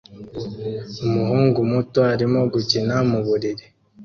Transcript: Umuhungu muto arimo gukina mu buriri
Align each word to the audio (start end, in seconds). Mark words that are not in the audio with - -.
Umuhungu 1.07 1.59
muto 1.71 1.99
arimo 2.13 2.39
gukina 2.53 2.95
mu 3.09 3.19
buriri 3.25 3.65